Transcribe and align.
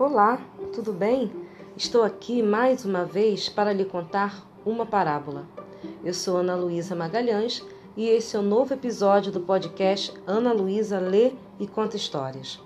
Olá, 0.00 0.40
tudo 0.72 0.94
bem? 0.94 1.30
Estou 1.76 2.02
aqui 2.02 2.42
mais 2.42 2.86
uma 2.86 3.04
vez 3.04 3.50
para 3.50 3.70
lhe 3.70 3.84
contar 3.84 4.48
uma 4.64 4.86
parábola. 4.86 5.46
Eu 6.02 6.14
sou 6.14 6.38
Ana 6.38 6.56
Luísa 6.56 6.96
Magalhães 6.96 7.62
e 7.94 8.08
esse 8.08 8.34
é 8.34 8.38
o 8.38 8.42
novo 8.42 8.72
episódio 8.72 9.30
do 9.30 9.40
podcast 9.40 10.14
Ana 10.26 10.54
Luísa 10.54 10.98
Lê 10.98 11.32
e 11.58 11.66
Conta 11.66 11.96
Histórias. 11.96 12.58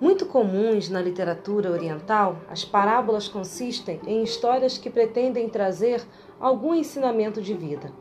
Muito 0.00 0.26
comuns 0.26 0.88
na 0.88 1.00
literatura 1.00 1.70
oriental, 1.70 2.38
as 2.50 2.64
parábolas 2.64 3.28
consistem 3.28 4.00
em 4.04 4.20
histórias 4.24 4.76
que 4.76 4.90
pretendem 4.90 5.48
trazer 5.48 6.04
algum 6.40 6.74
ensinamento 6.74 7.40
de 7.40 7.54
vida. 7.54 7.92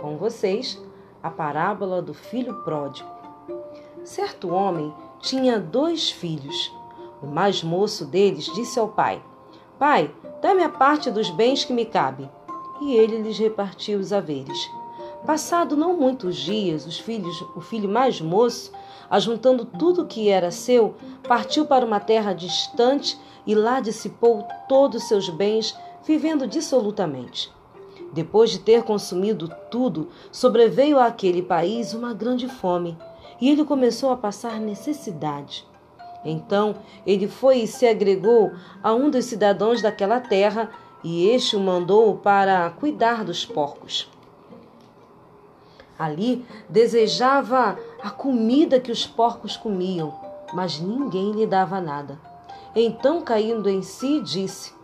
Com 0.00 0.16
vocês, 0.16 0.80
a 1.20 1.32
parábola 1.32 2.00
do 2.00 2.14
filho 2.14 2.62
pródigo. 2.62 3.10
Certo 4.04 4.50
homem 4.50 4.94
tinha 5.18 5.58
dois 5.58 6.08
filhos. 6.08 6.72
O 7.26 7.28
mais 7.28 7.60
moço 7.60 8.04
deles 8.04 8.44
disse 8.54 8.78
ao 8.78 8.86
pai: 8.86 9.20
Pai, 9.80 10.14
dá-me 10.40 10.62
a 10.62 10.68
parte 10.68 11.10
dos 11.10 11.28
bens 11.28 11.64
que 11.64 11.72
me 11.72 11.84
cabe. 11.84 12.30
E 12.80 12.94
ele 12.94 13.20
lhes 13.20 13.36
repartiu 13.36 13.98
os 13.98 14.12
haveres. 14.12 14.70
Passado 15.26 15.76
não 15.76 15.96
muitos 15.96 16.36
dias, 16.36 16.86
os 16.86 17.00
filhos, 17.00 17.42
o 17.56 17.60
filho 17.60 17.88
mais 17.88 18.20
moço, 18.20 18.70
ajuntando 19.10 19.64
tudo 19.64 20.02
o 20.02 20.06
que 20.06 20.28
era 20.28 20.52
seu, 20.52 20.94
partiu 21.26 21.66
para 21.66 21.84
uma 21.84 21.98
terra 21.98 22.32
distante 22.32 23.18
e 23.44 23.56
lá 23.56 23.80
dissipou 23.80 24.46
todos 24.68 25.02
os 25.02 25.08
seus 25.08 25.28
bens, 25.28 25.76
vivendo 26.04 26.46
dissolutamente. 26.46 27.52
Depois 28.12 28.50
de 28.50 28.60
ter 28.60 28.84
consumido 28.84 29.50
tudo, 29.68 30.10
sobreveio 30.30 31.00
àquele 31.00 31.42
país 31.42 31.92
uma 31.92 32.14
grande 32.14 32.46
fome, 32.46 32.96
e 33.40 33.50
ele 33.50 33.64
começou 33.64 34.10
a 34.12 34.16
passar 34.16 34.60
necessidade. 34.60 35.66
Então 36.24 36.76
ele 37.06 37.28
foi 37.28 37.58
e 37.58 37.66
se 37.66 37.86
agregou 37.86 38.52
a 38.82 38.92
um 38.94 39.10
dos 39.10 39.24
cidadãos 39.26 39.80
daquela 39.82 40.20
terra, 40.20 40.70
e 41.04 41.28
este 41.28 41.54
o 41.54 41.60
mandou 41.60 42.16
para 42.16 42.70
cuidar 42.70 43.24
dos 43.24 43.44
porcos. 43.44 44.10
Ali 45.98 46.44
desejava 46.68 47.78
a 48.02 48.10
comida 48.10 48.80
que 48.80 48.92
os 48.92 49.06
porcos 49.06 49.56
comiam, 49.56 50.14
mas 50.52 50.80
ninguém 50.80 51.32
lhe 51.32 51.46
dava 51.46 51.80
nada. 51.80 52.20
Então, 52.74 53.22
caindo 53.22 53.70
em 53.70 53.80
si, 53.80 54.20
disse: 54.20 54.74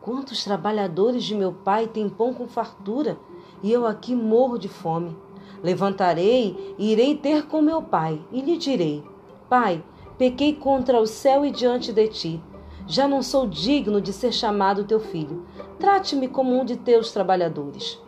Quantos 0.00 0.42
trabalhadores 0.42 1.24
de 1.24 1.34
meu 1.34 1.52
pai 1.52 1.86
têm 1.86 2.08
pão 2.08 2.32
com 2.32 2.48
fartura, 2.48 3.18
e 3.62 3.70
eu 3.70 3.86
aqui 3.86 4.14
morro 4.14 4.58
de 4.58 4.68
fome. 4.68 5.16
Levantarei 5.62 6.74
e 6.78 6.92
irei 6.92 7.14
ter 7.16 7.46
com 7.46 7.60
meu 7.60 7.82
pai, 7.82 8.20
e 8.32 8.40
lhe 8.40 8.56
direi: 8.56 9.04
Pai, 9.50 9.84
pequei 10.22 10.54
contra 10.54 11.00
o 11.00 11.06
céu 11.06 11.44
e 11.44 11.50
diante 11.50 11.92
de 11.92 12.06
ti. 12.06 12.40
Já 12.86 13.08
não 13.08 13.24
sou 13.24 13.44
digno 13.44 14.00
de 14.00 14.12
ser 14.12 14.30
chamado 14.30 14.84
teu 14.84 15.00
filho. 15.00 15.44
Trate-me 15.80 16.28
como 16.28 16.56
um 16.56 16.64
de 16.64 16.76
teus 16.76 17.10
trabalhadores. 17.10 18.00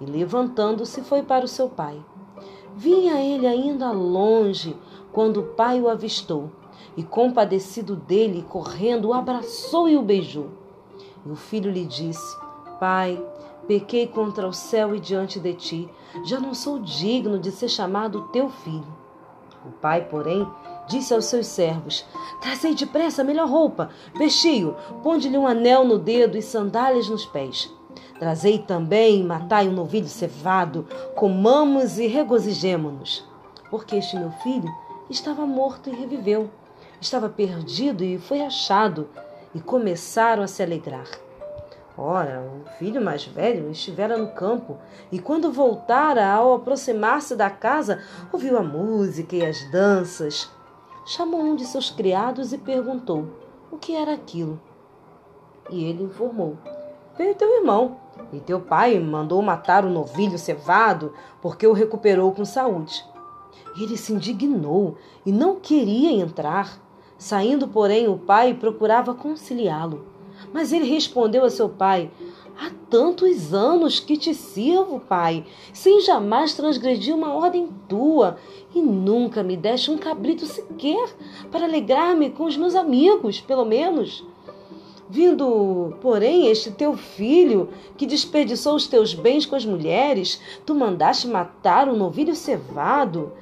E 0.00 0.06
levantando-se, 0.06 1.02
foi 1.02 1.24
para 1.24 1.44
o 1.44 1.48
seu 1.48 1.68
pai. 1.68 2.00
Vinha 2.76 3.20
ele 3.20 3.44
ainda 3.44 3.90
longe 3.90 4.76
quando 5.10 5.40
o 5.40 5.42
pai 5.42 5.80
o 5.80 5.88
avistou, 5.88 6.48
e 6.96 7.02
compadecido 7.02 7.96
dele, 7.96 8.46
correndo, 8.48 9.08
o 9.08 9.12
abraçou 9.12 9.88
e 9.88 9.96
o 9.96 10.02
beijou. 10.02 10.50
E 11.26 11.28
o 11.28 11.34
filho 11.34 11.72
lhe 11.72 11.84
disse: 11.84 12.38
Pai, 12.78 13.20
pequei 13.66 14.06
contra 14.06 14.46
o 14.46 14.52
céu 14.52 14.94
e 14.94 15.00
diante 15.00 15.40
de 15.40 15.54
ti, 15.54 15.90
já 16.24 16.38
não 16.38 16.54
sou 16.54 16.78
digno 16.78 17.36
de 17.36 17.50
ser 17.50 17.68
chamado 17.68 18.28
teu 18.28 18.48
filho. 18.48 18.96
O 19.66 19.72
pai, 19.72 20.04
porém, 20.04 20.46
disse 20.88 21.14
aos 21.14 21.26
seus 21.26 21.46
servos: 21.46 22.04
Trazei 22.40 22.74
depressa 22.74 23.22
a 23.22 23.24
melhor 23.24 23.48
roupa, 23.48 23.90
vesti-o, 24.16 24.74
ponde-lhe 25.02 25.38
um 25.38 25.46
anel 25.46 25.84
no 25.84 25.98
dedo 25.98 26.36
e 26.36 26.42
sandálias 26.42 27.08
nos 27.08 27.26
pés. 27.26 27.72
Trazei 28.18 28.58
também, 28.58 29.22
matai 29.22 29.68
um 29.68 29.72
novilho 29.72 30.08
cevado, 30.08 30.86
comamos 31.14 31.98
e 31.98 32.06
regozijemo-nos. 32.06 33.24
Porque 33.70 33.96
este 33.96 34.16
meu 34.16 34.30
filho 34.42 34.68
estava 35.08 35.46
morto 35.46 35.88
e 35.88 35.94
reviveu, 35.94 36.50
estava 37.00 37.28
perdido 37.28 38.02
e 38.02 38.18
foi 38.18 38.40
achado, 38.42 39.08
e 39.54 39.60
começaram 39.60 40.42
a 40.42 40.48
se 40.48 40.62
alegrar. 40.62 41.06
Ora, 41.96 42.40
o 42.40 42.68
filho 42.78 43.00
mais 43.00 43.24
velho 43.24 43.70
estivera 43.70 44.16
no 44.16 44.28
campo, 44.28 44.78
e 45.10 45.18
quando 45.18 45.50
voltara, 45.50 46.28
ao 46.28 46.54
aproximar-se 46.54 47.34
da 47.34 47.50
casa, 47.50 48.00
ouviu 48.32 48.56
a 48.56 48.62
música 48.62 49.34
e 49.34 49.44
as 49.44 49.68
danças. 49.70 50.48
Chamou 51.10 51.40
um 51.40 51.56
de 51.56 51.64
seus 51.64 51.90
criados 51.90 52.52
e 52.52 52.58
perguntou 52.58 53.30
o 53.72 53.78
que 53.78 53.94
era 53.94 54.12
aquilo. 54.12 54.60
E 55.70 55.82
ele 55.82 56.02
informou: 56.02 56.58
Veio 57.16 57.34
teu 57.34 57.50
irmão, 57.60 57.96
e 58.30 58.38
teu 58.40 58.60
pai 58.60 59.00
mandou 59.00 59.40
matar 59.40 59.86
o 59.86 59.90
novilho 59.90 60.38
cevado, 60.38 61.14
porque 61.40 61.66
o 61.66 61.72
recuperou 61.72 62.30
com 62.32 62.44
saúde. 62.44 63.02
Ele 63.74 63.96
se 63.96 64.12
indignou 64.12 64.98
e 65.24 65.32
não 65.32 65.58
queria 65.58 66.10
entrar. 66.10 66.78
Saindo, 67.16 67.66
porém, 67.68 68.06
o 68.06 68.18
pai 68.18 68.52
procurava 68.52 69.14
conciliá-lo. 69.14 70.04
Mas 70.52 70.74
ele 70.74 70.84
respondeu 70.84 71.42
a 71.42 71.48
seu 71.48 71.70
pai: 71.70 72.10
Há 72.58 72.70
tantos 72.90 73.54
anos 73.54 74.00
que 74.00 74.16
te 74.16 74.34
sirvo, 74.34 74.98
pai, 75.00 75.44
sem 75.72 76.00
jamais 76.00 76.54
transgredir 76.54 77.14
uma 77.14 77.32
ordem 77.32 77.68
tua, 77.88 78.36
e 78.74 78.82
nunca 78.82 79.42
me 79.42 79.56
deste 79.56 79.90
um 79.90 79.96
cabrito 79.96 80.44
sequer 80.46 81.08
para 81.50 81.64
alegrar-me 81.64 82.30
com 82.30 82.44
os 82.44 82.56
meus 82.56 82.74
amigos, 82.74 83.40
pelo 83.40 83.64
menos. 83.64 84.24
Vindo, 85.08 85.96
porém, 86.00 86.48
este 86.48 86.70
teu 86.70 86.96
filho, 86.96 87.68
que 87.96 88.04
desperdiçou 88.06 88.74
os 88.74 88.86
teus 88.86 89.14
bens 89.14 89.46
com 89.46 89.56
as 89.56 89.64
mulheres, 89.64 90.40
tu 90.66 90.74
mandaste 90.74 91.28
matar 91.28 91.88
um 91.88 91.96
novilho 91.96 92.34
cevado. 92.34 93.32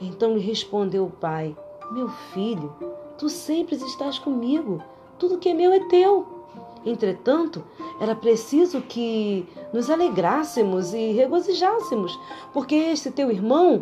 Então 0.00 0.34
lhe 0.34 0.40
respondeu 0.40 1.04
o 1.04 1.10
pai: 1.10 1.54
Meu 1.90 2.08
filho, 2.32 2.72
Tu 3.20 3.28
sempre 3.28 3.76
estás 3.76 4.18
comigo. 4.18 4.82
Tudo 5.18 5.36
que 5.36 5.50
é 5.50 5.52
meu 5.52 5.70
é 5.74 5.80
teu. 5.80 6.39
Entretanto, 6.84 7.64
era 8.00 8.14
preciso 8.14 8.80
que 8.82 9.48
nos 9.72 9.90
alegrássemos 9.90 10.94
e 10.94 11.12
regozijássemos, 11.12 12.18
porque 12.52 12.74
este 12.74 13.10
teu 13.10 13.30
irmão 13.30 13.78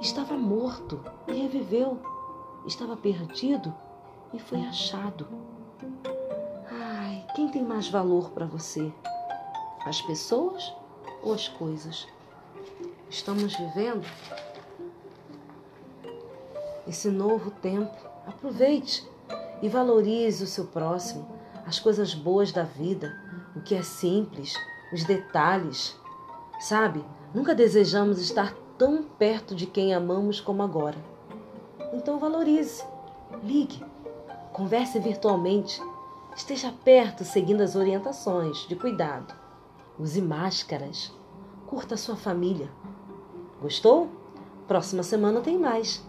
estava 0.00 0.36
morto 0.36 1.00
e 1.26 1.32
reviveu, 1.32 1.98
estava 2.66 2.96
perdido 2.96 3.74
e 4.32 4.38
foi 4.38 4.60
achado. 4.60 5.26
Ai, 6.70 7.24
quem 7.34 7.48
tem 7.48 7.62
mais 7.62 7.88
valor 7.88 8.30
para 8.30 8.46
você? 8.46 8.92
As 9.86 10.02
pessoas 10.02 10.74
ou 11.22 11.32
as 11.32 11.48
coisas? 11.48 12.06
Estamos 13.08 13.56
vivendo 13.56 14.06
esse 16.86 17.08
novo 17.08 17.50
tempo 17.50 18.08
Aproveite 18.28 19.08
e 19.62 19.70
valorize 19.70 20.44
o 20.44 20.46
seu 20.46 20.66
próximo, 20.66 21.26
as 21.68 21.78
coisas 21.78 22.14
boas 22.14 22.50
da 22.50 22.62
vida, 22.62 23.14
o 23.54 23.60
que 23.60 23.74
é 23.74 23.82
simples, 23.82 24.54
os 24.90 25.04
detalhes. 25.04 25.94
Sabe, 26.58 27.04
nunca 27.34 27.54
desejamos 27.54 28.18
estar 28.18 28.54
tão 28.78 29.02
perto 29.02 29.54
de 29.54 29.66
quem 29.66 29.92
amamos 29.92 30.40
como 30.40 30.62
agora. 30.62 30.96
Então 31.92 32.18
valorize, 32.18 32.82
ligue, 33.44 33.84
converse 34.50 34.98
virtualmente, 34.98 35.78
esteja 36.34 36.72
perto 36.82 37.22
seguindo 37.22 37.60
as 37.60 37.76
orientações 37.76 38.66
de 38.66 38.74
cuidado. 38.74 39.34
Use 39.98 40.22
máscaras, 40.22 41.12
curta 41.66 41.96
a 41.96 41.98
sua 41.98 42.16
família. 42.16 42.70
Gostou? 43.60 44.08
Próxima 44.66 45.02
semana 45.02 45.42
tem 45.42 45.58
mais 45.58 46.02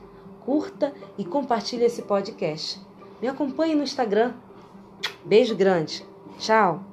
curta 0.46 0.94
e 1.18 1.26
compartilhe 1.26 1.84
esse 1.84 2.04
podcast. 2.04 2.80
Me 3.22 3.28
acompanhe 3.28 3.76
no 3.76 3.84
Instagram. 3.84 4.34
Beijo 5.24 5.56
grande. 5.56 6.04
Tchau. 6.38 6.89